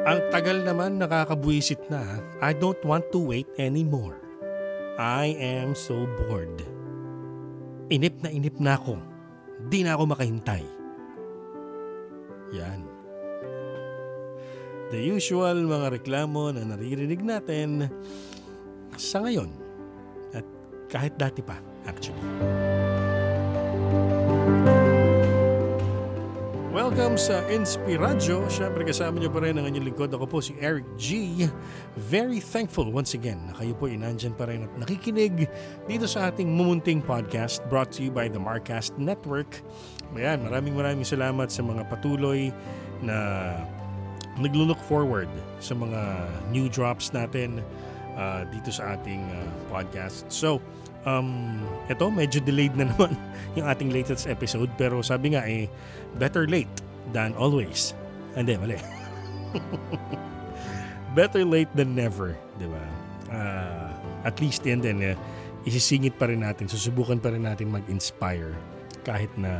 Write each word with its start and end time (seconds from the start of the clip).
Ang 0.00 0.32
tagal 0.32 0.64
naman 0.64 0.96
nakakabwisit 0.96 1.92
na. 1.92 2.24
I 2.40 2.56
don't 2.56 2.80
want 2.88 3.12
to 3.12 3.20
wait 3.20 3.48
anymore. 3.60 4.16
I 4.96 5.36
am 5.36 5.76
so 5.76 6.08
bored. 6.24 6.64
Inip 7.92 8.16
na 8.24 8.32
inip 8.32 8.56
na 8.56 8.80
ako. 8.80 8.96
Di 9.68 9.84
na 9.84 10.00
ako 10.00 10.08
makahintay. 10.08 10.64
Yan. 12.56 12.80
The 14.88 15.00
usual 15.04 15.68
mga 15.68 16.00
reklamo 16.00 16.48
na 16.48 16.64
naririnig 16.64 17.20
natin 17.20 17.92
sa 18.96 19.20
ngayon. 19.20 19.52
At 20.32 20.48
kahit 20.88 21.20
dati 21.20 21.44
pa, 21.44 21.60
actually. 21.84 23.09
Welcome 26.70 27.18
sa 27.18 27.42
Inspiradyo. 27.50 28.46
Siyempre 28.46 28.86
kasama 28.86 29.18
niyo 29.18 29.26
pa 29.34 29.42
rin 29.42 29.58
ang 29.58 29.66
inyong 29.66 29.90
lingkod. 29.90 30.14
Ako 30.14 30.22
po 30.30 30.38
si 30.38 30.54
Eric 30.62 30.86
G. 30.94 31.42
Very 31.98 32.38
thankful 32.38 32.86
once 32.94 33.18
again 33.18 33.42
na 33.50 33.58
kayo 33.58 33.74
po 33.74 33.90
inandyan 33.90 34.38
pa 34.38 34.46
rin 34.46 34.62
at 34.62 34.70
nakikinig 34.78 35.50
dito 35.90 36.06
sa 36.06 36.30
ating 36.30 36.46
mumunting 36.46 37.02
podcast 37.02 37.58
brought 37.66 37.90
to 37.90 38.06
you 38.06 38.14
by 38.14 38.30
the 38.30 38.38
Marcast 38.38 38.94
Network. 39.02 39.66
Ayan, 40.14 40.46
maraming 40.46 40.78
maraming 40.78 41.02
salamat 41.02 41.50
sa 41.50 41.66
mga 41.66 41.90
patuloy 41.90 42.54
na 43.02 43.18
naglo-look 44.38 44.78
forward 44.86 45.26
sa 45.58 45.74
mga 45.74 46.22
new 46.54 46.70
drops 46.70 47.10
natin 47.10 47.66
uh, 48.14 48.46
dito 48.46 48.70
sa 48.70 48.94
ating 48.94 49.26
uh, 49.26 49.42
podcast. 49.74 50.22
So, 50.30 50.62
um, 51.04 51.60
ito 51.88 52.04
medyo 52.12 52.38
delayed 52.42 52.74
na 52.76 52.88
naman 52.92 53.14
yung 53.58 53.66
ating 53.66 53.90
latest 53.90 54.26
episode 54.26 54.70
pero 54.76 55.00
sabi 55.00 55.34
nga 55.36 55.42
eh, 55.46 55.66
better 56.18 56.46
late 56.46 56.70
than 57.10 57.34
always. 57.34 57.92
Hindi, 58.38 58.54
mali. 58.56 58.78
better 61.18 61.42
late 61.42 61.70
than 61.74 61.98
never, 61.98 62.38
di 62.58 62.66
ba? 62.70 62.84
Uh, 63.30 63.90
at 64.22 64.38
least 64.38 64.62
yan 64.62 64.82
din, 64.82 65.02
eh, 65.02 65.16
isisingit 65.66 66.14
pa 66.14 66.30
rin 66.30 66.46
natin, 66.46 66.70
susubukan 66.70 67.18
pa 67.18 67.34
rin 67.34 67.42
natin 67.42 67.70
mag-inspire 67.74 68.54
kahit 69.02 69.30
na 69.34 69.58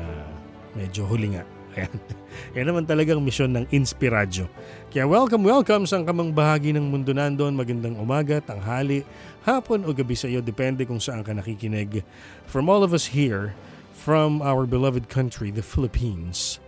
medyo 0.78 1.02
huli 1.06 1.34
nga. 1.34 1.44
Ayan. 1.78 1.92
Yan 2.58 2.66
naman 2.66 2.84
talagang 2.86 3.22
misyon 3.22 3.54
ng 3.54 3.64
Inspiradyo. 3.70 4.50
Kaya 4.90 5.06
welcome, 5.06 5.46
welcome 5.46 5.86
sa 5.86 6.02
kamang 6.02 6.34
bahagi 6.34 6.74
ng 6.74 6.82
mundo 6.82 7.14
nandun. 7.14 7.54
Magandang 7.54 7.94
umaga, 7.94 8.42
tanghali, 8.42 9.06
hapon 9.46 9.86
o 9.86 9.94
gabi 9.94 10.18
sa 10.18 10.26
iyo. 10.26 10.42
Depende 10.42 10.82
kung 10.82 10.98
saan 10.98 11.22
ka 11.22 11.30
nakikinig. 11.30 12.02
From 12.50 12.66
all 12.66 12.82
of 12.82 12.90
us 12.90 13.06
here, 13.06 13.54
from 13.94 14.42
our 14.42 14.66
beloved 14.66 15.06
country, 15.06 15.54
the 15.54 15.62
Philippines, 15.62 16.58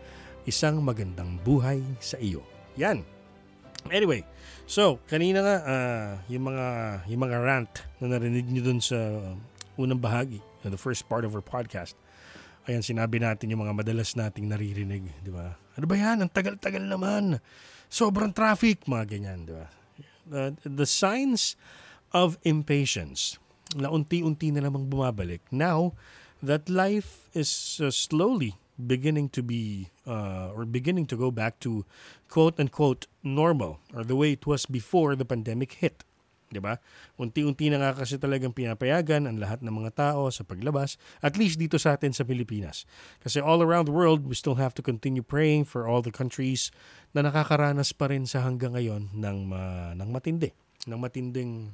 isang 0.47 0.79
magandang 0.87 1.43
buhay 1.43 1.83
sa 1.99 2.15
iyo. 2.23 2.47
Yan. 2.79 3.03
Anyway, 3.91 4.23
so 4.71 5.03
kanina 5.11 5.43
nga 5.43 5.57
uh, 5.67 6.11
yung 6.31 6.55
mga 6.55 6.67
yung 7.11 7.23
mga 7.27 7.37
rant 7.43 7.73
na 7.99 8.15
narinig 8.15 8.47
niyo 8.47 8.63
dun 8.71 8.79
sa 8.79 8.99
unang 9.75 9.99
bahagi, 9.99 10.39
the 10.63 10.79
first 10.79 11.11
part 11.11 11.27
of 11.27 11.35
our 11.35 11.43
podcast 11.43 11.99
Ayan, 12.71 12.83
sinabi 12.83 13.19
natin 13.19 13.51
yung 13.51 13.67
mga 13.67 13.75
madalas 13.75 14.15
nating 14.15 14.47
naririnig, 14.47 15.03
di 15.27 15.35
ba? 15.35 15.59
Ano 15.75 15.87
ba 15.91 15.99
yan? 15.99 16.23
Ang 16.23 16.31
tagal-tagal 16.31 16.87
naman. 16.87 17.43
Sobrang 17.91 18.31
traffic, 18.31 18.87
mga 18.87 19.19
ganyan, 19.19 19.39
di 19.51 19.53
ba? 19.59 19.67
Uh, 20.31 20.55
the 20.63 20.87
signs 20.87 21.59
of 22.15 22.39
impatience 22.47 23.43
na 23.75 23.91
unti-unti 23.91 24.55
na 24.55 24.63
namang 24.63 24.87
bumabalik. 24.87 25.43
Now 25.51 25.99
that 26.39 26.71
life 26.71 27.27
is 27.35 27.83
uh, 27.83 27.91
slowly 27.91 28.55
beginning 28.79 29.29
to 29.35 29.43
be 29.43 29.91
uh, 30.07 30.55
or 30.55 30.63
beginning 30.63 31.07
to 31.11 31.17
go 31.17 31.31
back 31.31 31.59
to 31.67 31.85
quote 32.31 32.59
unquote 32.63 33.11
normal 33.23 33.83
or 33.91 34.05
the 34.05 34.15
way 34.15 34.33
it 34.39 34.47
was 34.47 34.67
before 34.67 35.17
the 35.19 35.27
pandemic 35.27 35.83
hit. 35.83 36.05
'Di 36.53 36.61
ba? 36.61 36.77
Unti-unti 37.17 37.73
na 37.73 37.81
nga 37.81 38.05
kasi 38.05 38.21
talagang 38.21 38.53
pinapayagan 38.53 39.25
ang 39.25 39.41
lahat 39.41 39.65
ng 39.65 39.73
mga 39.73 39.91
tao 39.97 40.29
sa 40.29 40.45
paglabas, 40.45 41.01
at 41.25 41.41
least 41.41 41.57
dito 41.57 41.81
sa 41.81 41.97
atin 41.97 42.13
sa 42.13 42.29
Pilipinas. 42.29 42.85
Kasi 43.25 43.41
all 43.41 43.65
around 43.65 43.89
the 43.89 43.97
world, 43.97 44.29
we 44.29 44.37
still 44.37 44.61
have 44.61 44.77
to 44.77 44.85
continue 44.85 45.25
praying 45.25 45.65
for 45.65 45.89
all 45.89 46.05
the 46.05 46.13
countries 46.13 46.69
na 47.17 47.25
nakakaranas 47.25 47.97
pa 47.97 48.13
rin 48.13 48.29
sa 48.29 48.45
hanggang 48.45 48.77
ngayon 48.77 49.09
ng 49.17 49.39
uh, 49.51 49.91
ng 49.97 50.09
matindi, 50.13 50.53
ng 50.85 51.01
matinding 51.01 51.73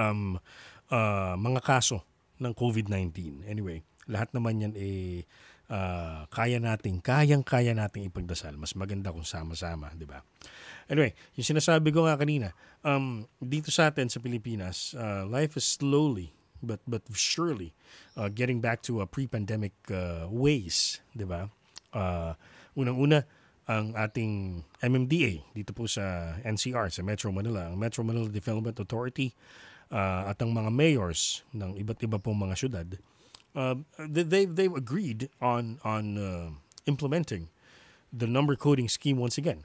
um, 0.00 0.40
uh, 0.88 1.36
mga 1.36 1.60
kaso 1.60 2.00
ng 2.40 2.56
COVID-19. 2.56 3.44
Anyway, 3.44 3.84
lahat 4.08 4.32
naman 4.32 4.64
yan 4.64 4.74
eh 4.74 5.28
uh, 5.70 6.28
kaya 6.28 6.60
nating, 6.60 7.00
kayang-kaya 7.00 7.72
nating 7.72 8.08
ipagdasal. 8.08 8.56
Mas 8.56 8.76
maganda 8.76 9.14
kung 9.14 9.24
sama-sama, 9.24 9.92
di 9.96 10.04
ba? 10.08 10.20
Anyway, 10.90 11.16
yung 11.38 11.46
sinasabi 11.46 11.90
ko 11.94 12.04
nga 12.04 12.18
kanina, 12.18 12.52
um, 12.84 13.24
dito 13.40 13.72
sa 13.72 13.88
atin 13.88 14.12
sa 14.12 14.20
Pilipinas, 14.20 14.92
uh, 14.96 15.24
life 15.24 15.56
is 15.56 15.64
slowly 15.64 16.34
but 16.64 16.80
but 16.88 17.04
surely 17.12 17.76
uh, 18.16 18.32
getting 18.32 18.64
back 18.64 18.80
to 18.80 19.04
a 19.04 19.06
pre-pandemic 19.06 19.76
uh, 19.92 20.24
ways, 20.32 21.04
'di 21.12 21.28
ba? 21.28 21.52
Uh, 21.92 22.32
unang-una 22.74 23.28
ang 23.64 23.96
ating 23.96 24.64
MMDA 24.84 25.40
dito 25.56 25.72
po 25.72 25.88
sa 25.88 26.36
NCR 26.44 26.92
sa 26.92 27.00
Metro 27.00 27.32
Manila, 27.32 27.72
ang 27.72 27.80
Metro 27.80 28.04
Manila 28.04 28.28
Development 28.28 28.76
Authority 28.76 29.32
uh, 29.88 30.28
at 30.28 30.36
ang 30.44 30.52
mga 30.52 30.68
mayors 30.68 31.44
ng 31.56 31.76
iba't 31.80 32.00
iba 32.04 32.20
pong 32.20 32.44
mga 32.44 32.56
syudad, 32.60 32.88
uh, 33.56 33.76
they 34.04 34.44
they've 34.44 34.74
agreed 34.74 35.32
on 35.40 35.80
on 35.80 36.04
uh, 36.20 36.48
implementing 36.84 37.48
the 38.12 38.28
number 38.28 38.52
coding 38.56 38.88
scheme 38.88 39.16
once 39.16 39.40
again. 39.40 39.64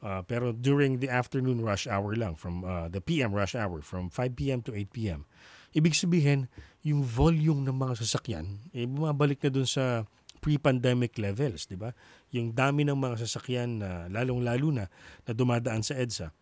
Uh, 0.00 0.24
pero 0.24 0.56
during 0.56 0.96
the 0.96 1.12
afternoon 1.12 1.60
rush 1.60 1.84
hour 1.84 2.16
lang, 2.16 2.32
from 2.32 2.64
uh, 2.64 2.88
the 2.88 3.04
PM 3.04 3.36
rush 3.36 3.52
hour, 3.52 3.84
from 3.84 4.08
5 4.08 4.32
p.m. 4.32 4.64
to 4.64 4.72
8 4.72 4.96
p.m., 4.96 5.28
ibig 5.76 5.92
sabihin, 5.92 6.48
yung 6.80 7.04
volume 7.04 7.68
ng 7.68 7.76
mga 7.76 8.00
sasakyan, 8.00 8.64
eh, 8.72 8.88
bumabalik 8.88 9.44
na 9.44 9.52
dun 9.52 9.68
sa 9.68 10.08
pre-pandemic 10.40 11.20
levels, 11.20 11.68
di 11.68 11.76
ba? 11.76 11.92
Yung 12.32 12.56
dami 12.56 12.88
ng 12.88 12.96
mga 12.96 13.28
sasakyan 13.28 13.84
na 13.84 14.08
lalong-lalo 14.08 14.72
na 14.72 14.84
na 15.28 15.32
dumadaan 15.36 15.84
sa 15.84 16.00
EDSA 16.00 16.32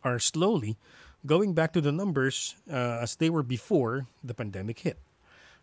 are 0.00 0.16
slowly 0.16 0.80
going 1.28 1.52
back 1.52 1.76
to 1.76 1.84
the 1.84 1.92
numbers 1.92 2.56
uh, 2.72 3.04
as 3.04 3.20
they 3.20 3.28
were 3.28 3.44
before 3.44 4.08
the 4.24 4.32
pandemic 4.32 4.80
hit. 4.80 4.96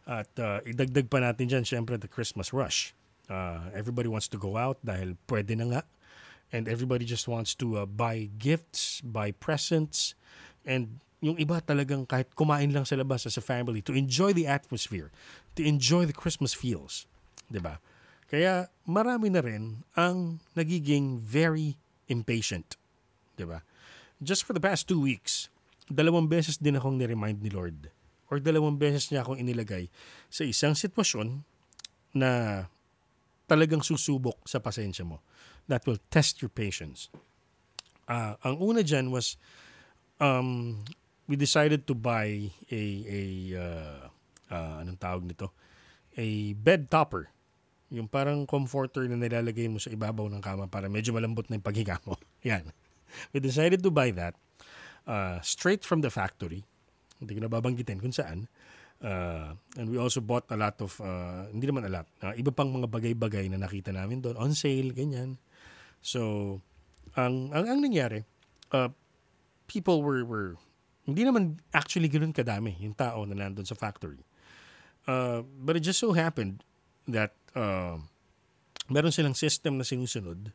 At 0.06 0.30
uh, 0.38 0.62
idagdag 0.64 1.10
pa 1.10 1.20
natin 1.20 1.50
dyan, 1.50 1.66
syempre, 1.66 1.98
the 1.98 2.08
Christmas 2.08 2.54
rush. 2.54 2.94
Uh, 3.28 3.74
everybody 3.74 4.08
wants 4.08 4.30
to 4.32 4.40
go 4.40 4.56
out 4.56 4.80
dahil 4.86 5.20
pwede 5.28 5.58
na 5.58 5.66
nga 5.68 5.82
and 6.52 6.68
everybody 6.68 7.04
just 7.04 7.28
wants 7.28 7.56
to 7.56 7.78
uh, 7.78 7.86
buy 7.86 8.30
gifts, 8.40 9.02
buy 9.02 9.32
presents, 9.32 10.16
and 10.64 11.00
yung 11.20 11.36
iba 11.42 11.60
talagang 11.60 12.06
kahit 12.06 12.30
kumain 12.38 12.70
lang 12.70 12.86
sa 12.86 12.96
labas 12.96 13.26
as 13.26 13.36
a 13.36 13.44
family 13.44 13.82
to 13.82 13.94
enjoy 13.94 14.32
the 14.32 14.46
atmosphere, 14.46 15.10
to 15.58 15.66
enjoy 15.66 16.06
the 16.06 16.16
Christmas 16.16 16.54
feels. 16.54 17.10
ba? 17.50 17.52
Diba? 17.52 17.76
Kaya 18.28 18.54
marami 18.86 19.34
na 19.34 19.42
rin 19.42 19.82
ang 19.98 20.44
nagiging 20.54 21.18
very 21.18 21.80
impatient. 22.06 22.78
ba? 23.34 23.40
Diba? 23.40 23.60
Just 24.22 24.46
for 24.46 24.54
the 24.54 24.62
past 24.62 24.86
two 24.86 25.02
weeks, 25.02 25.50
dalawang 25.90 26.30
beses 26.30 26.60
din 26.60 26.78
akong 26.78 27.00
ni-remind 27.00 27.42
ni 27.42 27.50
Lord 27.50 27.90
or 28.28 28.44
dalawang 28.44 28.76
beses 28.76 29.08
niya 29.08 29.24
akong 29.24 29.40
inilagay 29.40 29.88
sa 30.28 30.44
isang 30.44 30.76
sitwasyon 30.76 31.48
na 32.12 32.66
talagang 33.48 33.80
susubok 33.80 34.36
sa 34.44 34.60
pasensya 34.60 35.08
mo 35.08 35.24
that 35.68 35.86
will 35.86 36.00
test 36.12 36.42
your 36.42 36.50
patience. 36.50 37.12
Uh, 38.08 38.40
ang 38.44 38.56
una 38.64 38.82
dyan 38.84 39.12
was 39.12 39.36
um, 40.24 40.80
we 41.28 41.36
decided 41.36 41.84
to 41.86 41.94
buy 41.94 42.48
a, 42.72 42.82
a 43.04 43.22
uh, 43.56 44.04
uh, 44.52 44.76
anong 44.84 45.00
tawag 45.00 45.24
nito? 45.28 45.52
A 46.18 46.56
bed 46.56 46.88
topper. 46.90 47.30
Yung 47.88 48.08
parang 48.12 48.44
comforter 48.44 49.08
na 49.08 49.16
nilalagay 49.16 49.72
mo 49.72 49.80
sa 49.80 49.92
ibabaw 49.92 50.28
ng 50.28 50.44
kama 50.44 50.68
para 50.68 50.92
medyo 50.92 51.16
malambot 51.16 51.48
na 51.48 51.60
yung 51.60 51.68
paghiga 51.68 52.00
mo. 52.04 52.20
Yan. 52.48 52.68
We 53.32 53.40
decided 53.40 53.80
to 53.84 53.92
buy 53.92 54.12
that 54.12 54.36
uh, 55.08 55.40
straight 55.40 55.88
from 55.88 56.04
the 56.04 56.12
factory. 56.12 56.68
Hindi 57.18 57.40
ko 57.40 57.42
na 57.48 57.52
babanggitin 57.52 58.04
kung 58.04 58.12
saan. 58.12 58.52
Uh, 58.98 59.54
and 59.78 59.94
we 59.94 60.02
also 60.02 60.20
bought 60.20 60.50
a 60.50 60.58
lot 60.58 60.76
of, 60.82 60.98
uh, 61.00 61.46
hindi 61.54 61.70
naman 61.70 61.86
a 61.86 61.92
lot, 62.02 62.08
uh, 62.26 62.34
iba 62.34 62.50
pang 62.50 62.74
mga 62.74 62.90
bagay-bagay 62.90 63.46
na 63.54 63.62
nakita 63.62 63.94
namin 63.94 64.26
doon, 64.26 64.34
on 64.42 64.58
sale, 64.58 64.90
ganyan. 64.90 65.38
So, 66.02 66.62
ang 67.18 67.52
ang, 67.52 67.66
ang 67.68 67.80
nangyari, 67.82 68.24
uh, 68.72 68.90
people 69.68 70.02
were 70.02 70.24
were 70.24 70.56
hindi 71.08 71.24
naman 71.24 71.64
actually 71.72 72.12
ganoon 72.12 72.36
kadami 72.36 72.76
yung 72.84 72.94
tao 72.94 73.24
na 73.24 73.36
nandun 73.36 73.68
sa 73.68 73.76
factory. 73.76 74.22
Uh, 75.08 75.48
but 75.64 75.80
it 75.80 75.84
just 75.88 76.04
so 76.04 76.12
happened 76.12 76.68
that 77.08 77.32
uh, 77.56 77.96
meron 78.92 79.16
silang 79.16 79.36
system 79.36 79.80
na 79.80 79.88
sinusunod 79.88 80.52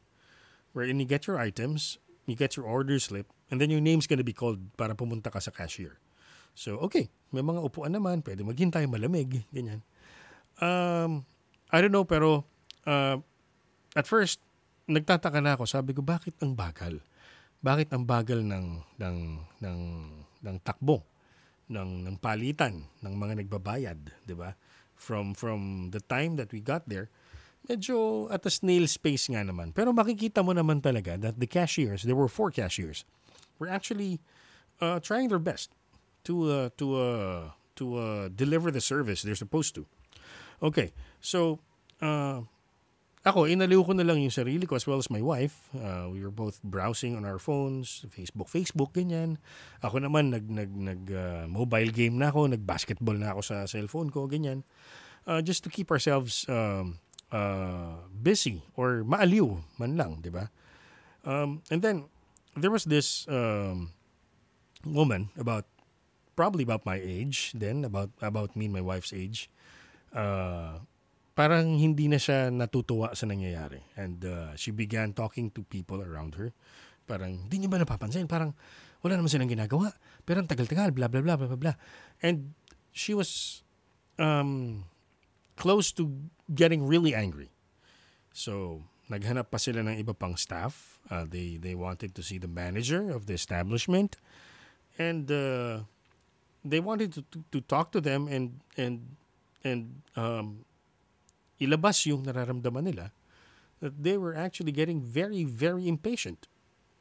wherein 0.76 1.00
you 1.00 1.08
get 1.08 1.24
your 1.24 1.40
items, 1.40 1.96
you 2.28 2.36
get 2.36 2.56
your 2.56 2.68
order 2.68 3.00
slip, 3.00 3.32
and 3.48 3.60
then 3.60 3.72
your 3.72 3.80
name's 3.80 4.06
gonna 4.06 4.24
be 4.24 4.36
called 4.36 4.60
para 4.76 4.92
pumunta 4.92 5.32
ka 5.32 5.40
sa 5.40 5.52
cashier. 5.52 5.96
So, 6.52 6.76
okay, 6.84 7.08
may 7.32 7.40
mga 7.40 7.64
upuan 7.64 7.96
naman, 7.96 8.20
pwede 8.20 8.44
maghintay, 8.44 8.84
malamig, 8.84 9.44
ganyan. 9.48 9.80
Um, 10.60 11.24
I 11.72 11.80
don't 11.80 11.92
know, 11.92 12.04
pero 12.04 12.44
uh, 12.84 13.16
at 13.96 14.04
first, 14.04 14.40
nagtataka 14.87 15.38
na 15.43 15.55
ako. 15.55 15.64
Sabi 15.67 15.94
ko, 15.94 16.00
bakit 16.02 16.34
ang 16.43 16.55
bagal? 16.55 17.02
bakit 17.62 17.94
ang 17.94 18.02
bagal 18.02 18.43
ng 18.43 18.82
ng 18.99 19.19
ng 19.62 19.81
ng 20.43 20.56
takbo 20.67 21.06
ng 21.70 22.11
ng 22.11 22.17
palitan 22.19 22.90
ng 23.00 23.14
mga 23.14 23.46
nagbabayad, 23.46 23.99
'di 24.26 24.34
ba? 24.34 24.58
From 24.99 25.32
from 25.32 25.94
the 25.94 26.02
time 26.02 26.34
that 26.37 26.50
we 26.50 26.58
got 26.58 26.90
there, 26.90 27.06
medyo 27.70 28.26
at 28.34 28.43
a 28.43 28.52
snail 28.52 28.90
space 28.90 29.31
nga 29.31 29.46
naman. 29.46 29.70
Pero 29.70 29.94
makikita 29.94 30.43
mo 30.43 30.50
naman 30.50 30.82
talaga 30.82 31.14
that 31.14 31.38
the 31.38 31.46
cashiers, 31.46 32.02
there 32.02 32.19
were 32.19 32.29
four 32.29 32.50
cashiers, 32.50 33.06
were 33.62 33.70
actually 33.70 34.19
uh, 34.82 34.99
trying 34.99 35.31
their 35.31 35.43
best 35.43 35.70
to 36.26 36.34
uh, 36.50 36.69
to 36.75 36.87
uh, 36.99 37.43
to 37.79 37.84
uh, 37.94 38.26
deliver 38.34 38.75
the 38.75 38.82
service 38.82 39.23
they're 39.23 39.38
supposed 39.38 39.79
to. 39.79 39.87
Okay, 40.62 40.90
so 41.23 41.62
uh, 42.02 42.43
ako, 43.22 43.46
inaliw 43.46 43.86
ko 43.86 43.94
na 43.94 44.02
lang 44.02 44.19
yung 44.19 44.34
sarili 44.34 44.66
ko 44.66 44.74
as 44.74 44.82
well 44.82 44.98
as 44.98 45.06
my 45.06 45.22
wife. 45.22 45.70
Uh, 45.70 46.10
we 46.10 46.19
were 46.19 46.34
both 46.34 46.58
browsing 46.66 47.14
on 47.14 47.22
our 47.22 47.38
phones, 47.38 48.02
Facebook, 48.10 48.50
Facebook, 48.50 48.90
ganyan. 48.98 49.38
Ako 49.78 50.02
naman, 50.02 50.34
nag, 50.34 50.50
nag, 50.50 50.70
nag 50.74 51.02
uh, 51.06 51.44
mobile 51.46 51.94
game 51.94 52.19
na 52.19 52.34
ako, 52.34 52.50
nag-basketball 52.50 53.14
na 53.14 53.30
ako 53.30 53.40
sa 53.46 53.56
cellphone 53.70 54.10
ko, 54.10 54.26
ganyan. 54.26 54.66
Uh, 55.22 55.38
just 55.38 55.62
to 55.62 55.70
keep 55.70 55.94
ourselves 55.94 56.42
um, 56.50 56.98
uh, 57.30 58.02
busy 58.10 58.66
or 58.74 59.06
maaliw 59.06 59.62
man 59.78 59.94
lang, 59.94 60.19
di 60.19 60.30
ba? 60.34 60.50
Um, 61.22 61.62
and 61.70 61.78
then, 61.78 62.10
there 62.58 62.74
was 62.74 62.90
this 62.90 63.22
um, 63.30 63.94
woman 64.82 65.30
about, 65.38 65.70
probably 66.34 66.66
about 66.66 66.82
my 66.82 66.98
age 66.98 67.54
then, 67.54 67.86
about, 67.86 68.10
about 68.19 68.58
me 68.58 68.66
and 68.66 68.74
my 68.74 68.82
wife's 68.82 69.14
age. 69.14 69.46
Uh, 70.10 70.82
parang 71.32 71.81
hindi 71.81 72.08
na 72.08 72.20
siya 72.20 72.52
natutuwa 72.52 73.17
sa 73.17 73.25
nangyayari. 73.25 73.81
And 73.96 74.20
uh, 74.25 74.52
she 74.56 74.70
began 74.70 75.17
talking 75.17 75.49
to 75.56 75.64
people 75.64 76.05
around 76.05 76.37
her. 76.37 76.52
Parang, 77.08 77.49
hindi 77.49 77.64
niyo 77.64 77.69
ba 77.73 77.81
napapansin? 77.81 78.29
Parang, 78.29 78.52
wala 79.02 79.19
naman 79.19 79.32
silang 79.32 79.50
ginagawa. 79.50 79.96
Pero 80.23 80.44
ang 80.44 80.49
tagal-tagal, 80.49 80.94
blah, 80.94 81.08
blah, 81.08 81.25
blah, 81.25 81.37
blah, 81.37 81.49
blah, 81.50 81.61
blah. 81.61 81.76
And 82.23 82.55
she 82.93 83.17
was 83.17 83.62
um, 84.20 84.84
close 85.56 85.90
to 85.96 86.12
getting 86.52 86.87
really 86.87 87.17
angry. 87.17 87.50
So, 88.32 88.84
naghanap 89.11 89.50
pa 89.50 89.58
sila 89.58 89.82
ng 89.82 89.99
iba 89.99 90.14
pang 90.14 90.37
staff. 90.37 91.00
Uh, 91.11 91.25
they, 91.26 91.56
they 91.56 91.75
wanted 91.75 92.14
to 92.14 92.23
see 92.23 92.38
the 92.38 92.49
manager 92.49 93.11
of 93.11 93.26
the 93.26 93.34
establishment. 93.34 94.20
And 95.00 95.26
uh, 95.32 95.88
they 96.64 96.79
wanted 96.79 97.12
to, 97.17 97.25
to, 97.32 97.38
to 97.50 97.58
talk 97.64 97.90
to 97.96 98.00
them 98.00 98.29
and, 98.29 98.61
and, 98.76 99.17
and 99.64 100.05
um, 100.14 100.64
ilabas 101.62 102.02
yung 102.04 102.26
nararamdaman 102.26 102.90
nila 102.90 103.14
that 103.78 103.94
they 104.02 104.18
were 104.18 104.34
actually 104.34 104.70
getting 104.70 105.02
very, 105.02 105.42
very 105.46 105.86
impatient 105.86 106.46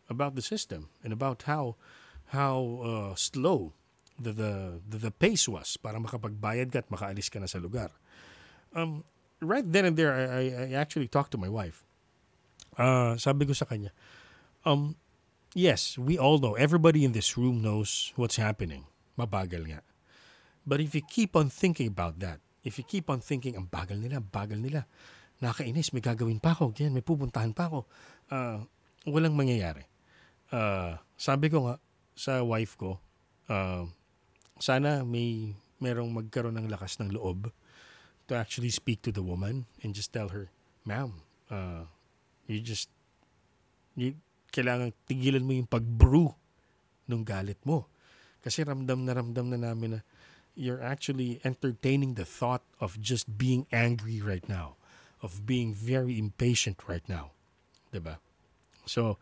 about 0.09 0.35
the 0.37 0.41
system 0.41 0.89
and 1.03 1.13
about 1.13 1.43
how 1.49 1.75
how 2.31 2.79
uh, 2.81 3.13
slow 3.15 3.73
the, 4.15 4.31
the, 4.31 4.53
the, 4.87 4.97
the 5.09 5.11
pace 5.11 5.47
was 5.47 5.75
para 5.77 5.99
makapagbayad 5.99 6.71
ka 6.71 6.79
at 6.79 6.89
makaalis 6.89 7.27
ka 7.27 7.39
na 7.39 7.49
sa 7.49 7.59
lugar. 7.59 7.91
Um, 8.71 9.03
right 9.41 9.65
then 9.65 9.85
and 9.85 9.97
there, 9.97 10.13
I, 10.13 10.71
I 10.71 10.79
actually 10.79 11.07
talked 11.07 11.31
to 11.31 11.39
my 11.41 11.49
wife. 11.49 11.83
Uh, 12.77 13.17
sabi 13.17 13.45
ko 13.45 13.51
sa 13.51 13.65
kanya, 13.65 13.91
um, 14.63 14.95
yes, 15.53 15.97
we 15.97 16.15
all 16.15 16.39
know, 16.39 16.55
everybody 16.55 17.03
in 17.03 17.11
this 17.11 17.35
room 17.35 17.59
knows 17.59 18.13
what's 18.15 18.39
happening. 18.39 18.87
Mabagal 19.19 19.67
nga. 19.67 19.81
But 20.63 20.79
if 20.79 20.95
you 20.95 21.01
keep 21.01 21.35
on 21.35 21.49
thinking 21.49 21.87
about 21.87 22.19
that, 22.23 22.39
if 22.61 22.77
you 22.77 22.85
keep 22.85 23.09
on 23.09 23.21
thinking, 23.21 23.57
ang 23.57 23.67
bagal 23.67 23.97
nila, 23.97 24.21
bagal 24.21 24.57
nila, 24.57 24.85
nakainis, 25.41 25.93
may 25.93 26.03
gagawin 26.05 26.37
pa 26.37 26.53
ako, 26.53 26.73
ganyan, 26.73 26.93
may 26.93 27.05
pupuntahan 27.05 27.51
pa 27.51 27.67
ako, 27.69 27.89
uh, 28.29 28.61
walang 29.09 29.33
mangyayari. 29.33 29.89
Uh, 30.53 30.99
sabi 31.17 31.49
ko 31.49 31.65
nga 31.65 31.75
sa 32.13 32.45
wife 32.45 32.77
ko, 32.77 33.01
uh, 33.49 33.89
sana 34.61 35.01
may 35.01 35.57
merong 35.81 36.13
magkaroon 36.13 36.61
ng 36.61 36.69
lakas 36.69 37.01
ng 37.01 37.09
loob 37.09 37.49
to 38.29 38.37
actually 38.37 38.69
speak 38.69 39.01
to 39.01 39.09
the 39.09 39.25
woman 39.25 39.65
and 39.81 39.97
just 39.97 40.13
tell 40.13 40.29
her, 40.29 40.53
ma'am, 40.85 41.25
uh, 41.49 41.89
you 42.45 42.61
just, 42.61 42.93
you, 43.97 44.13
kailangan 44.53 44.93
tigilan 45.09 45.41
mo 45.41 45.57
yung 45.57 45.65
pag-brew 45.65 46.29
ng 47.09 47.25
galit 47.25 47.57
mo. 47.65 47.89
Kasi 48.45 48.61
ramdam 48.61 49.01
na 49.01 49.17
ramdam 49.17 49.49
na 49.49 49.57
namin 49.57 49.97
na 49.97 49.99
you're 50.55 50.81
actually 50.81 51.39
entertaining 51.43 52.15
the 52.15 52.25
thought 52.25 52.63
of 52.79 52.99
just 52.99 53.37
being 53.37 53.65
angry 53.71 54.21
right 54.21 54.47
now, 54.47 54.75
of 55.21 55.45
being 55.45 55.73
very 55.73 56.19
impatient 56.19 56.81
right 56.87 57.07
now. 57.07 57.31
Diba? 57.93 58.17
So, 58.85 59.17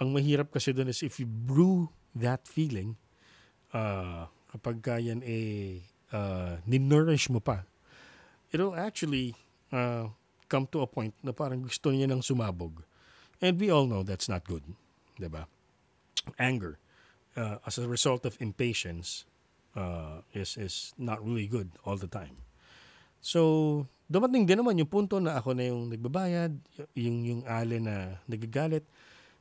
ang 0.00 0.14
mahirap 0.14 0.50
kasi 0.54 0.72
doon 0.72 0.88
is 0.88 1.02
if 1.02 1.18
you 1.18 1.26
brew 1.26 1.90
that 2.14 2.46
feeling, 2.46 2.96
uh, 3.74 4.26
kapag 4.50 4.82
ka 4.82 4.94
yan 4.98 5.22
eh, 5.22 5.84
uh, 6.14 6.58
ninourish 6.66 7.30
mo 7.30 7.38
pa, 7.38 7.66
it'll 8.50 8.74
actually 8.74 9.34
uh, 9.70 10.10
come 10.50 10.66
to 10.70 10.82
a 10.82 10.88
point 10.90 11.14
na 11.22 11.30
parang 11.30 11.62
gusto 11.62 11.90
niya 11.94 12.10
nang 12.10 12.22
sumabog. 12.22 12.82
And 13.40 13.56
we 13.56 13.70
all 13.70 13.86
know 13.86 14.02
that's 14.02 14.28
not 14.28 14.44
good. 14.44 14.62
Diba? 15.16 15.46
Anger, 16.36 16.76
uh, 17.36 17.62
as 17.64 17.78
a 17.78 17.88
result 17.88 18.26
of 18.26 18.36
impatience, 18.40 19.24
uh, 19.76 20.22
is 20.34 20.56
is 20.56 20.96
not 20.98 21.22
really 21.22 21.46
good 21.46 21.70
all 21.86 21.98
the 21.98 22.10
time. 22.10 22.34
So, 23.20 23.84
dumating 24.08 24.48
din 24.48 24.58
naman 24.58 24.80
yung 24.80 24.88
punto 24.88 25.20
na 25.20 25.36
ako 25.36 25.52
na 25.52 25.68
yung 25.68 25.92
nagbabayad, 25.92 26.52
yung 26.96 27.18
yung 27.26 27.42
ale 27.44 27.76
na 27.78 28.18
nagagalit. 28.24 28.82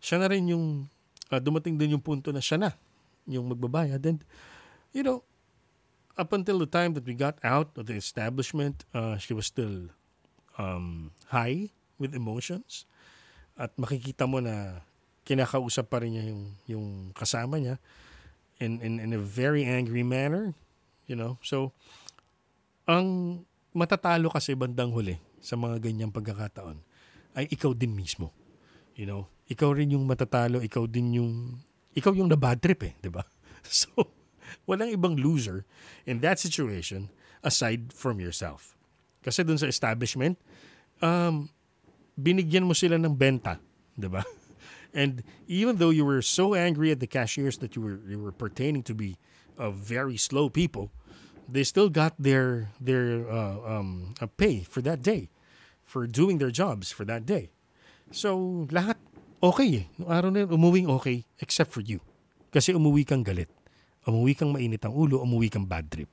Siya 0.03 0.19
na 0.19 0.27
rin 0.27 0.51
yung 0.51 0.87
uh, 1.31 1.39
dumating 1.39 1.79
din 1.79 1.95
yung 1.95 2.03
punto 2.03 2.29
na 2.29 2.43
siya 2.43 2.59
na 2.59 2.69
yung 3.29 3.49
magbabayad 3.53 4.01
and 4.09 4.25
you 4.91 5.05
know, 5.05 5.21
up 6.17 6.33
until 6.33 6.59
the 6.59 6.69
time 6.69 6.97
that 6.97 7.05
we 7.05 7.13
got 7.13 7.37
out 7.45 7.71
of 7.77 7.85
the 7.85 7.95
establishment, 7.95 8.83
uh, 8.91 9.15
she 9.21 9.31
was 9.31 9.45
still 9.45 9.93
um, 10.57 11.13
high 11.29 11.69
with 12.01 12.17
emotions. 12.17 12.89
At 13.59 13.75
makikita 13.75 14.25
mo 14.25 14.41
na 14.41 14.83
kinakausap 15.27 15.91
pa 15.91 16.01
rin 16.01 16.15
niya 16.15 16.25
yung, 16.31 16.43
yung 16.65 16.87
kasama 17.13 17.61
niya 17.61 17.77
in, 18.59 18.83
in, 18.83 18.99
in 18.99 19.11
a 19.15 19.19
very 19.19 19.63
angry 19.63 20.03
manner. 20.03 20.53
You 21.07 21.15
know? 21.15 21.39
So, 21.41 21.71
ang 22.85 23.41
matatalo 23.73 24.29
kasi 24.29 24.53
bandang 24.53 24.91
huli 24.91 25.17
sa 25.39 25.55
mga 25.55 25.79
ganyang 25.79 26.11
pagkakataon 26.11 26.83
ay 27.39 27.47
ikaw 27.49 27.71
din 27.71 27.95
mismo. 27.95 28.35
You 28.93 29.07
know? 29.07 29.21
Ikaw 29.49 29.73
rin 29.73 29.95
yung 29.95 30.05
matatalo, 30.05 30.61
ikaw 30.61 30.85
din 30.85 31.17
yung 31.17 31.33
ikaw 31.97 32.13
yung 32.13 32.29
na 32.29 32.37
bad 32.37 32.61
trip 32.61 32.85
eh, 32.85 32.93
'di 33.01 33.09
ba? 33.09 33.25
So, 33.69 33.91
walang 34.63 34.89
ibang 34.89 35.19
loser 35.19 35.67
in 36.07 36.23
that 36.23 36.39
situation 36.39 37.11
aside 37.43 37.91
from 37.91 38.23
yourself. 38.23 38.73
Kasi 39.19 39.43
dun 39.43 39.59
sa 39.59 39.67
establishment, 39.67 40.39
um, 41.03 41.51
binigyan 42.15 42.63
mo 42.63 42.71
sila 42.71 42.95
ng 42.95 43.13
benta, 43.13 43.59
'di 43.99 44.07
ba? 44.07 44.23
And 44.93 45.23
even 45.47 45.77
though 45.77 45.91
you 45.91 46.05
were 46.05 46.21
so 46.21 46.55
angry 46.55 46.91
at 46.91 46.99
the 46.99 47.07
cashiers 47.07 47.57
that 47.59 47.75
you 47.75 47.81
were 47.81 48.01
you 48.09 48.17
were 48.17 48.33
pertaining 48.33 48.81
to 48.89 48.95
be 48.97 49.17
uh, 49.57 49.69
very 49.69 50.17
slow 50.17 50.49
people, 50.49 50.89
they 51.45 51.63
still 51.63 51.89
got 51.89 52.17
their 52.17 52.73
their 52.81 53.29
uh, 53.29 53.61
um, 53.65 54.13
pay 54.37 54.65
for 54.65 54.81
that 54.81 55.01
day, 55.01 55.29
for 55.83 56.07
doing 56.07 56.37
their 56.37 56.49
jobs 56.49 56.89
for 56.91 57.05
that 57.05 57.25
day. 57.25 57.53
So 58.09 58.65
lahat 58.73 58.97
okay 59.45 59.89
araw 60.01 60.33
na 60.33 60.49
umuwing 60.49 60.89
okay 60.97 61.29
except 61.37 61.69
for 61.69 61.85
you. 61.85 62.01
Kasi 62.49 62.73
umuwi 62.73 63.05
kang 63.05 63.21
galit. 63.21 63.49
Umuwi 64.09 64.33
kang 64.33 64.49
mainit 64.49 64.81
ang 64.81 64.97
ulo, 64.97 65.21
umuwi 65.21 65.53
kang 65.53 65.69
bad 65.69 65.93
trip. 65.93 66.09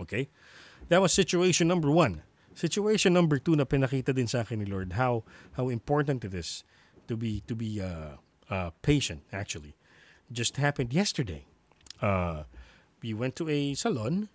Okay? 0.00 0.32
That 0.88 1.04
was 1.04 1.12
situation 1.12 1.68
number 1.68 1.92
one. 1.92 2.24
Situation 2.56 3.12
number 3.12 3.36
two 3.36 3.52
na 3.52 3.68
pinakita 3.68 4.16
din 4.16 4.24
sa 4.24 4.48
akin 4.48 4.64
ni 4.64 4.66
Lord 4.68 4.96
how 4.96 5.28
how 5.60 5.68
important 5.68 6.24
it 6.24 6.32
is 6.32 6.64
to 7.08 7.16
be 7.16 7.42
to 7.46 7.54
be 7.54 7.80
uh, 7.80 8.16
uh, 8.50 8.70
patient. 8.82 9.22
Actually, 9.32 9.74
just 10.32 10.56
happened 10.56 10.92
yesterday. 10.92 11.44
Uh, 12.00 12.44
we 13.02 13.14
went 13.14 13.36
to 13.36 13.48
a 13.48 13.74
salon 13.74 14.28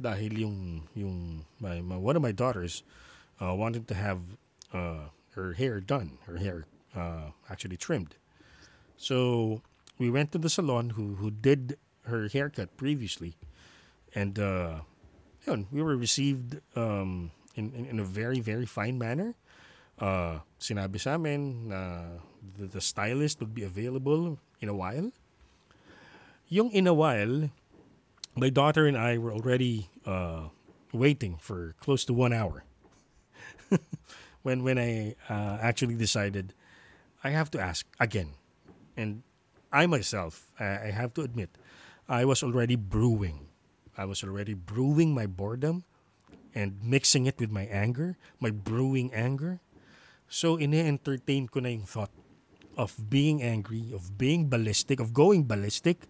dahil 0.00 0.38
yung 0.38 0.88
yung 0.94 1.44
my, 1.60 1.80
my 1.80 1.96
one 1.96 2.16
of 2.16 2.22
my 2.22 2.32
daughters 2.32 2.82
uh, 3.40 3.54
wanted 3.54 3.88
to 3.88 3.94
have 3.94 4.20
uh, 4.72 5.12
her 5.34 5.54
hair 5.54 5.80
done, 5.80 6.18
her 6.26 6.38
hair 6.38 6.66
uh, 6.96 7.32
actually 7.48 7.76
trimmed. 7.76 8.16
So 8.96 9.62
we 9.98 10.10
went 10.10 10.32
to 10.32 10.38
the 10.38 10.50
salon 10.50 10.90
who 10.90 11.16
who 11.16 11.30
did 11.30 11.76
her 12.04 12.28
haircut 12.28 12.76
previously, 12.76 13.36
and 14.14 14.38
uh, 14.38 14.80
yun, 15.46 15.66
we 15.70 15.82
were 15.82 15.96
received 15.96 16.60
um, 16.76 17.30
in, 17.54 17.72
in 17.72 17.86
in 17.86 17.96
a 18.00 18.04
very 18.04 18.40
very 18.40 18.66
fine 18.66 18.98
manner 18.98 19.34
uh, 20.00 20.40
sinabi 20.58 21.00
sa 21.00 21.14
amin 21.14 21.68
na 21.68 22.20
the, 22.58 22.66
the 22.66 22.80
stylist 22.80 23.40
would 23.40 23.54
be 23.54 23.62
available 23.62 24.38
in 24.60 24.68
a 24.68 24.74
while. 24.74 25.12
Yung 26.48 26.72
in 26.72 26.86
a 26.88 26.94
while, 26.94 27.48
my 28.34 28.50
daughter 28.50 28.86
and 28.86 28.98
I 28.98 29.18
were 29.18 29.32
already 29.32 29.88
uh, 30.04 30.50
waiting 30.92 31.38
for 31.38 31.76
close 31.78 32.04
to 32.06 32.12
one 32.12 32.32
hour. 32.32 32.64
when 34.42 34.64
when 34.64 34.78
I 34.78 35.14
uh, 35.28 35.58
actually 35.60 35.94
decided 35.94 36.52
I 37.22 37.30
have 37.30 37.50
to 37.52 37.60
ask 37.60 37.86
again, 38.00 38.34
and 38.96 39.22
I 39.70 39.86
myself, 39.86 40.50
I 40.58 40.90
have 40.90 41.14
to 41.14 41.22
admit, 41.22 41.50
I 42.08 42.24
was 42.24 42.42
already 42.42 42.74
brewing. 42.74 43.46
I 43.96 44.04
was 44.04 44.24
already 44.24 44.54
brewing 44.54 45.14
my 45.14 45.26
boredom 45.26 45.84
and 46.54 46.80
mixing 46.82 47.26
it 47.26 47.38
with 47.38 47.52
my 47.52 47.68
anger, 47.70 48.16
my 48.40 48.50
brewing 48.50 49.12
anger. 49.14 49.60
So 50.30 50.62
ine-entertain 50.62 51.50
ko 51.50 51.58
na 51.58 51.74
yung 51.74 51.90
thought 51.90 52.14
of 52.78 52.94
being 53.10 53.42
angry, 53.42 53.90
of 53.90 54.14
being 54.14 54.46
ballistic, 54.46 55.02
of 55.02 55.10
going 55.10 55.50
ballistic 55.50 56.06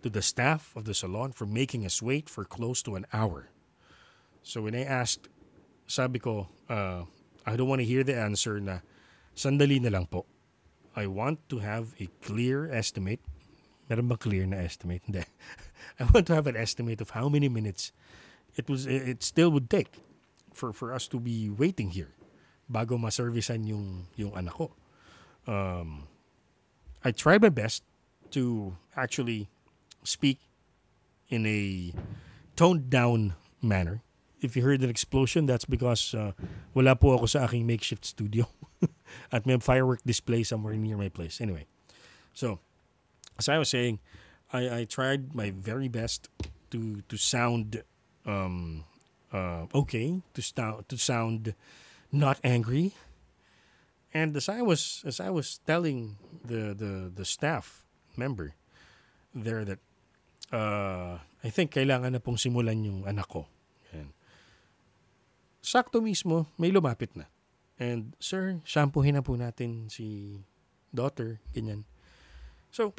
to 0.00 0.08
the 0.08 0.24
staff 0.24 0.72
of 0.72 0.88
the 0.88 0.96
salon 0.96 1.36
for 1.36 1.44
making 1.44 1.84
us 1.84 2.00
wait 2.00 2.32
for 2.32 2.48
close 2.48 2.80
to 2.88 2.96
an 2.96 3.04
hour. 3.12 3.52
So 4.40 4.64
when 4.64 4.72
I 4.72 4.88
asked, 4.88 5.28
sabi 5.84 6.16
ko, 6.16 6.48
uh, 6.72 7.04
I 7.44 7.60
don't 7.60 7.68
want 7.68 7.84
to 7.84 7.88
hear 7.88 8.00
the 8.00 8.16
answer 8.16 8.56
na 8.56 8.80
sandali 9.36 9.84
na 9.84 9.92
lang 9.92 10.08
po. 10.08 10.24
I 10.96 11.04
want 11.04 11.44
to 11.52 11.60
have 11.60 11.92
a 12.00 12.08
clear 12.24 12.72
estimate. 12.72 13.20
Meron 13.92 14.08
ba 14.08 14.16
clear 14.16 14.48
na 14.48 14.64
estimate? 14.64 15.04
Hindi. 15.04 15.28
I 16.00 16.08
want 16.08 16.24
to 16.32 16.34
have 16.34 16.48
an 16.48 16.56
estimate 16.56 17.04
of 17.04 17.12
how 17.12 17.28
many 17.28 17.52
minutes 17.52 17.92
it 18.56 18.64
was 18.64 18.88
it 18.88 19.20
still 19.22 19.52
would 19.52 19.68
take 19.68 20.00
for 20.56 20.72
for 20.72 20.96
us 20.96 21.04
to 21.12 21.20
be 21.20 21.52
waiting 21.52 21.92
here 21.92 22.16
bago 22.68 23.00
ma-servicean 23.00 23.64
yung 23.64 24.06
yung 24.14 24.36
anak 24.36 24.54
ko. 24.54 24.70
Um, 25.48 26.06
I 27.02 27.10
tried 27.10 27.40
my 27.40 27.48
best 27.48 27.82
to 28.36 28.76
actually 28.96 29.48
speak 30.04 30.38
in 31.28 31.46
a 31.46 31.92
toned 32.56 32.90
down 32.90 33.34
manner. 33.62 34.04
If 34.40 34.54
you 34.54 34.62
heard 34.62 34.82
an 34.82 34.90
explosion, 34.90 35.46
that's 35.46 35.64
because 35.64 36.14
uh, 36.14 36.32
wala 36.74 36.94
po 36.94 37.16
ako 37.16 37.26
sa 37.26 37.48
aking 37.48 37.66
makeshift 37.66 38.04
studio. 38.04 38.46
At 39.34 39.46
may 39.48 39.58
firework 39.58 40.04
display 40.06 40.44
somewhere 40.44 40.76
near 40.76 40.96
my 40.96 41.08
place. 41.08 41.40
Anyway, 41.40 41.66
so 42.34 42.60
as 43.38 43.48
I 43.48 43.58
was 43.58 43.68
saying, 43.68 43.98
I, 44.52 44.82
I 44.82 44.84
tried 44.84 45.34
my 45.34 45.50
very 45.50 45.88
best 45.88 46.28
to 46.70 47.02
to 47.08 47.16
sound 47.16 47.82
um, 48.28 48.84
uh, 49.32 49.66
okay, 49.74 50.22
to, 50.34 50.42
st- 50.42 50.88
to 50.88 50.96
sound 50.96 51.54
not 52.12 52.38
angry. 52.42 52.94
And 54.14 54.36
as 54.36 54.48
I 54.48 54.62
was 54.62 55.04
as 55.04 55.20
I 55.20 55.28
was 55.28 55.60
telling 55.68 56.16
the 56.40 56.72
the 56.72 57.12
the 57.12 57.26
staff 57.28 57.84
member 58.16 58.56
there 59.34 59.64
that 59.64 59.78
uh, 60.52 61.20
I 61.44 61.48
think 61.52 61.76
kailangan 61.76 62.16
na 62.16 62.20
pong 62.22 62.40
simulan 62.40 62.82
yung 62.82 63.04
anak 63.04 63.28
ko. 63.28 63.46
Yan. 63.92 64.10
Sakto 65.60 66.00
mismo, 66.00 66.48
may 66.56 66.72
lumapit 66.72 67.12
na. 67.14 67.28
And, 67.78 68.18
sir, 68.18 68.58
shampoohin 68.66 69.14
na 69.14 69.22
po 69.22 69.38
natin 69.38 69.86
si 69.86 70.40
daughter, 70.90 71.38
ganyan. 71.54 71.86
So, 72.74 72.96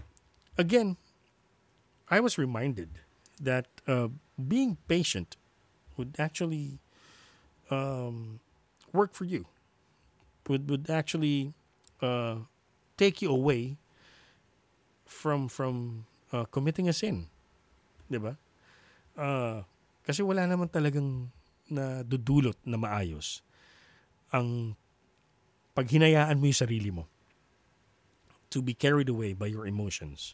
again, 0.56 0.96
I 2.08 2.24
was 2.24 2.40
reminded 2.40 3.04
that 3.42 3.68
uh, 3.88 4.08
being 4.40 4.80
patient 4.88 5.36
would 5.98 6.16
actually 6.16 6.80
um, 7.68 8.40
work 8.94 9.14
for 9.14 9.26
you. 9.26 9.46
Would 10.50 10.70
would 10.70 10.90
actually 10.90 11.54
uh, 12.02 12.50
take 12.98 13.22
you 13.22 13.30
away 13.30 13.78
from 15.06 15.46
from 15.46 16.06
uh, 16.34 16.50
committing 16.50 16.90
a 16.90 16.94
sin. 16.94 17.30
'Di 18.10 18.18
ba? 18.18 18.34
Uh, 19.14 19.62
kasi 20.02 20.26
wala 20.26 20.50
naman 20.50 20.74
talagang 20.74 21.30
na 21.70 22.02
dudulot 22.02 22.58
na 22.66 22.82
maayos 22.82 23.46
ang 24.34 24.74
paghinayaan 25.78 26.42
mo 26.42 26.50
yung 26.50 26.62
sarili 26.66 26.90
mo 26.90 27.06
to 28.50 28.66
be 28.66 28.74
carried 28.74 29.06
away 29.06 29.38
by 29.38 29.46
your 29.46 29.70
emotions 29.70 30.34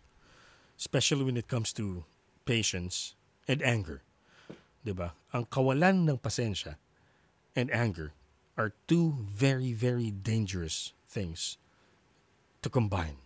especially 0.80 1.28
when 1.28 1.36
it 1.36 1.52
comes 1.52 1.76
to 1.76 2.08
patience 2.48 3.20
and 3.52 3.60
anger 3.60 4.00
'di 4.88 4.96
ba 4.96 5.12
ang 5.36 5.44
kawalan 5.52 6.08
ng 6.08 6.20
pasensya 6.24 6.80
and 7.52 7.68
anger 7.76 8.16
are 8.56 8.72
two 8.88 9.24
very 9.28 9.76
very 9.76 10.12
dangerous 10.12 10.96
things 11.08 11.60
to 12.64 12.72
combine 12.72 13.20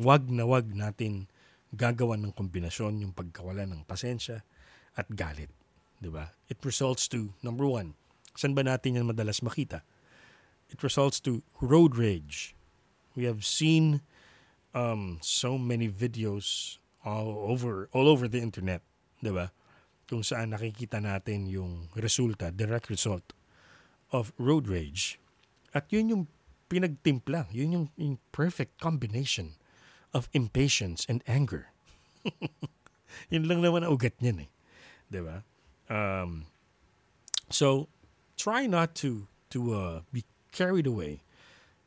wag 0.00 0.32
na 0.32 0.48
wag 0.48 0.72
natin 0.72 1.26
gagawan 1.74 2.24
ng 2.24 2.32
kombinasyon 2.34 3.04
yung 3.04 3.14
pagkawala 3.14 3.68
ng 3.68 3.86
pasensya 3.86 4.42
at 4.96 5.06
galit. 5.12 5.50
Ba? 6.00 6.32
It 6.48 6.58
results 6.64 7.06
to, 7.12 7.36
number 7.44 7.68
one, 7.68 7.94
saan 8.34 8.56
ba 8.56 8.64
natin 8.64 8.96
yan 8.96 9.06
madalas 9.06 9.44
makita? 9.44 9.84
It 10.72 10.80
results 10.80 11.20
to 11.28 11.44
road 11.60 12.00
rage. 12.00 12.56
We 13.12 13.28
have 13.28 13.44
seen 13.44 14.00
um, 14.72 15.20
so 15.20 15.58
many 15.58 15.90
videos 15.90 16.78
all 17.04 17.50
over 17.50 17.90
all 17.90 18.06
over 18.06 18.30
the 18.30 18.38
internet, 18.38 18.84
'di 19.18 19.34
ba? 19.34 19.50
Kung 20.06 20.22
saan 20.22 20.54
nakikita 20.54 21.02
natin 21.02 21.50
yung 21.50 21.90
resulta, 21.98 22.54
direct 22.54 22.86
result 22.86 23.34
of 24.10 24.32
road 24.38 24.66
rage. 24.66 25.18
At 25.74 25.86
yun 25.90 26.10
yung 26.10 26.24
pinagtimpla, 26.70 27.50
yun 27.50 27.72
yung, 27.72 27.86
yung 27.98 28.18
perfect 28.30 28.78
combination 28.78 29.58
of 30.14 30.28
impatience 30.32 31.06
and 31.08 31.22
anger. 31.26 31.70
Yun 33.30 33.46
lang 33.46 33.62
naman 33.62 33.86
ang 33.86 33.94
ugat 33.94 34.18
niyan 34.22 34.46
eh. 34.46 34.50
ba? 35.22 35.42
Um, 35.90 36.46
so 37.50 37.90
try 38.38 38.66
not 38.66 38.94
to 39.02 39.26
to 39.50 39.74
uh, 39.74 39.96
be 40.14 40.22
carried 40.54 40.86
away 40.86 41.26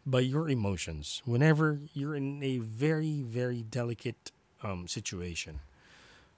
by 0.03 0.19
your 0.19 0.51
emotions 0.51 1.23
whenever 1.23 1.79
you're 1.95 2.15
in 2.15 2.43
a 2.43 2.59
very 2.59 3.23
very 3.23 3.63
delicate 3.63 4.31
um, 4.59 4.87
situation. 4.87 5.63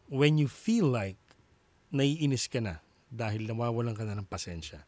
When 0.05 0.37
you 0.37 0.45
feel 0.45 0.85
like 0.85 1.17
naiinis 1.89 2.45
ka 2.45 2.61
na 2.61 2.85
dahil 3.09 3.49
nawawalan 3.49 3.97
ka 3.97 4.05
na 4.05 4.13
ng 4.13 4.29
pasensya, 4.29 4.85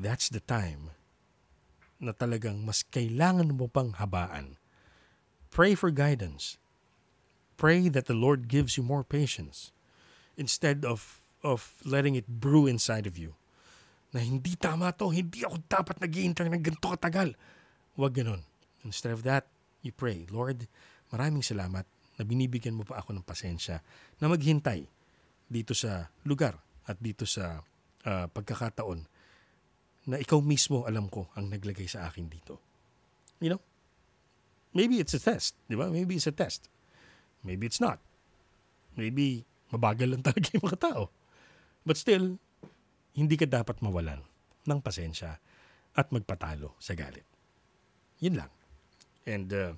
that's 0.00 0.30
the 0.30 0.42
time 0.42 0.94
na 1.98 2.14
talagang 2.14 2.62
mas 2.62 2.86
kailangan 2.86 3.50
mo 3.54 3.66
pang 3.66 3.94
habaan 3.98 4.58
Pray 5.50 5.74
for 5.74 5.90
guidance. 5.90 6.60
Pray 7.56 7.88
that 7.88 8.06
the 8.06 8.14
Lord 8.14 8.46
gives 8.46 8.76
you 8.76 8.84
more 8.84 9.02
patience 9.02 9.72
instead 10.38 10.84
of 10.84 11.18
of 11.42 11.74
letting 11.82 12.14
it 12.14 12.28
brew 12.28 12.68
inside 12.68 13.06
of 13.08 13.18
you. 13.18 13.34
Na 14.14 14.22
hindi 14.22 14.54
tama 14.54 14.94
to, 14.96 15.10
hindi 15.10 15.44
ako 15.44 15.60
dapat 15.68 16.00
nag-i-intern 16.00 16.54
ng 16.54 16.64
ganito 16.64 16.88
katagal. 16.94 17.34
Huwag 17.98 18.14
ganun. 18.14 18.46
Instead 18.86 19.12
of 19.12 19.26
that, 19.26 19.50
you 19.82 19.90
pray, 19.90 20.24
Lord, 20.30 20.70
maraming 21.10 21.42
salamat 21.42 21.84
na 22.16 22.22
binibigyan 22.22 22.78
mo 22.78 22.86
pa 22.86 23.02
ako 23.02 23.14
ng 23.18 23.26
pasensya 23.26 23.82
na 24.22 24.30
maghintay 24.30 24.86
dito 25.48 25.74
sa 25.74 26.10
lugar 26.22 26.58
at 26.86 26.98
dito 26.98 27.26
sa 27.26 27.62
uh, 28.06 28.26
pagkakataon 28.30 29.06
na 30.08 30.16
ikaw 30.16 30.40
mismo 30.40 30.88
alam 30.88 31.12
ko 31.12 31.28
ang 31.36 31.52
naglagay 31.52 31.84
sa 31.84 32.08
akin 32.08 32.32
dito. 32.32 32.56
You 33.44 33.52
know? 33.52 33.62
Maybe 34.72 35.00
it's 35.04 35.12
a 35.12 35.20
test, 35.20 35.52
di 35.68 35.76
ba? 35.76 35.92
Maybe 35.92 36.16
it's 36.16 36.28
a 36.28 36.32
test. 36.32 36.72
Maybe 37.44 37.68
it's 37.68 37.80
not. 37.80 38.00
Maybe 38.96 39.44
mabagal 39.68 40.08
lang 40.08 40.24
talaga 40.26 40.48
yung 40.56 40.64
mga 40.64 40.80
tao. 40.80 41.12
But 41.84 42.00
still, 42.00 42.40
hindi 43.12 43.36
ka 43.36 43.44
dapat 43.44 43.84
mawalan 43.84 44.24
ng 44.64 44.80
pasensya 44.80 45.40
at 45.92 46.06
magpatalo 46.08 46.72
sa 46.80 46.96
galit. 46.96 47.24
Yun 48.20 48.40
lang. 48.40 48.52
And 49.28 49.48
uh, 49.52 49.72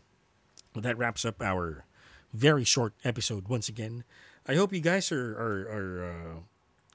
that 0.78 0.94
wraps 0.94 1.26
up 1.26 1.42
our 1.42 1.86
very 2.30 2.62
short 2.62 2.94
episode 3.02 3.50
once 3.50 3.66
again. 3.66 4.06
I 4.46 4.54
hope 4.54 4.70
you 4.70 4.82
guys 4.82 5.10
are, 5.10 5.34
are, 5.34 5.60
are 5.66 5.90
uh, 6.06 6.36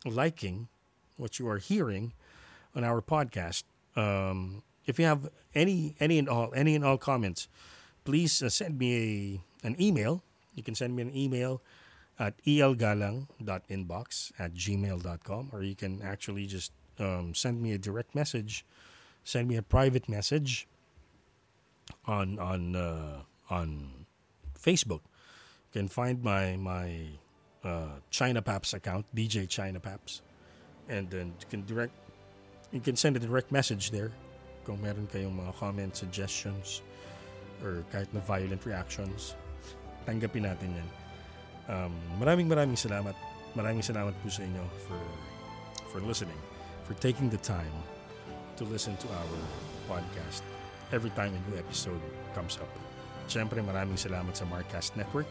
liking 0.08 0.68
what 1.20 1.40
you 1.40 1.48
are 1.48 1.60
hearing 1.60 2.16
on 2.76 2.84
our 2.84 3.02
podcast. 3.02 3.64
Um, 3.96 4.64
if 4.86 5.00
you 5.00 5.06
have 5.06 5.30
any 5.54 5.96
any 6.00 6.20
and 6.20 6.30
all 6.30 6.52
any 6.56 6.76
and 6.76 6.84
all 6.84 6.98
comments, 6.98 7.48
please 8.04 8.44
uh, 8.44 8.50
send 8.50 8.78
me 8.78 9.42
a, 9.64 9.68
an 9.68 9.76
email. 9.82 10.22
You 10.54 10.64
can 10.64 10.76
send 10.76 10.96
me 10.96 11.02
an 11.02 11.16
email 11.16 11.62
at 12.20 12.38
elgalang.inbox 12.46 14.32
at 14.40 14.54
gmail.com 14.54 15.50
or 15.52 15.64
you 15.64 15.76
can 15.76 16.02
actually 16.02 16.46
just 16.46 16.72
um, 17.00 17.34
send 17.36 17.62
me 17.62 17.74
a 17.74 17.78
direct 17.78 18.16
message, 18.16 18.66
send 19.24 19.48
me 19.48 19.58
a 19.58 19.62
private 19.62 20.08
message 20.08 20.68
on 22.06 22.40
on 22.40 22.76
uh, 22.76 23.22
on 23.50 24.06
Facebook. 24.58 25.02
You 25.74 25.82
can 25.82 25.88
find 25.88 26.24
my 26.24 26.56
my 26.56 27.20
uh, 27.64 28.00
China 28.12 28.42
Paps 28.42 28.74
account, 28.74 29.06
DJ 29.16 29.50
China 29.50 29.80
Paps, 29.80 30.22
and 30.88 31.10
then 31.10 31.34
you 31.40 31.48
can 31.50 31.66
direct 31.66 31.94
you 32.72 32.80
can 32.80 32.96
send 32.96 33.16
a 33.16 33.22
direct 33.22 33.52
message 33.52 33.92
there 33.92 34.12
kung 34.66 34.82
meron 34.82 35.06
kayong 35.14 35.38
mga 35.38 35.54
comments, 35.62 36.02
suggestions, 36.02 36.82
or 37.62 37.86
kahit 37.94 38.10
na 38.12 38.20
violent 38.26 38.66
reactions, 38.66 39.38
tanggapin 40.10 40.50
natin 40.50 40.74
yan. 40.74 40.90
Um, 41.66 41.94
maraming 42.18 42.50
maraming 42.50 42.78
salamat. 42.78 43.14
Maraming 43.56 43.86
salamat 43.86 44.14
po 44.20 44.28
sa 44.28 44.44
inyo 44.44 44.66
for 44.90 45.00
for 45.90 46.00
listening, 46.04 46.38
for 46.84 46.98
taking 47.00 47.32
the 47.32 47.40
time 47.40 47.72
to 48.58 48.68
listen 48.68 48.98
to 49.00 49.08
our 49.08 49.34
podcast 49.88 50.44
every 50.92 51.14
time 51.16 51.32
a 51.34 51.42
new 51.50 51.58
episode 51.58 52.02
comes 52.34 52.58
up. 52.60 52.70
Siyempre, 53.26 53.58
maraming 53.64 53.98
salamat 53.98 54.38
sa 54.38 54.46
Markcast 54.46 54.94
Network. 54.94 55.30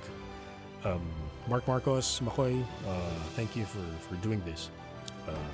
Um, 0.82 1.04
Mark 1.46 1.64
Marcos, 1.68 2.20
Makoy, 2.20 2.60
uh, 2.84 3.18
thank 3.38 3.54
you 3.54 3.64
for, 3.64 3.84
for 4.04 4.16
doing 4.20 4.42
this. 4.44 4.68
Uh, 5.24 5.52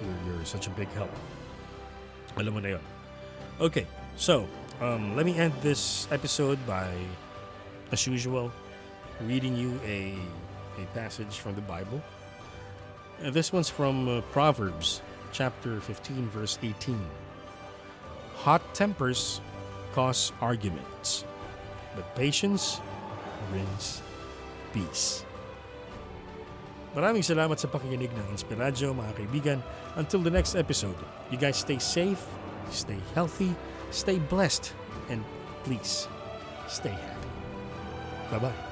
you're, 0.00 0.34
you're 0.34 0.44
such 0.44 0.66
a 0.66 0.70
big 0.70 0.88
help. 0.92 1.10
Alam 2.36 2.54
mo 2.54 2.60
na 2.60 2.68
yun. 2.76 2.84
Okay, 3.60 3.86
so, 4.16 4.48
um, 4.80 5.16
let 5.16 5.26
me 5.26 5.36
end 5.36 5.52
this 5.60 6.08
episode 6.10 6.58
by, 6.66 6.88
as 7.92 8.06
usual, 8.06 8.52
reading 9.20 9.56
you 9.56 9.78
a, 9.84 10.16
a 10.80 10.84
passage 10.94 11.38
from 11.38 11.54
the 11.54 11.64
Bible. 11.64 12.00
Uh, 13.22 13.30
this 13.30 13.52
one's 13.52 13.68
from 13.68 14.08
uh, 14.08 14.20
Proverbs 14.32 15.02
chapter 15.32 15.80
15, 15.80 16.28
verse 16.28 16.58
18. 16.62 16.98
Hot 18.36 18.62
tempers 18.72 19.40
cause 19.92 20.32
arguments, 20.40 21.24
but 21.94 22.14
patience 22.16 22.80
brings 23.50 24.00
peace. 24.72 25.24
Maraming 26.90 27.22
salamat 27.22 27.54
sa 27.54 27.70
pakikinig 27.70 28.10
ng 28.10 28.26
Inspiradyo, 28.34 28.90
mga 28.90 29.12
kaibigan. 29.14 29.58
Until 29.94 30.26
the 30.26 30.32
next 30.32 30.58
episode, 30.58 30.98
you 31.30 31.38
guys 31.38 31.62
stay 31.62 31.78
safe, 31.78 32.22
stay 32.74 32.98
healthy, 33.14 33.54
stay 33.94 34.18
blessed, 34.26 34.74
and 35.06 35.22
please, 35.62 36.10
stay 36.66 36.94
happy. 36.94 37.32
Bye-bye. 38.34 38.69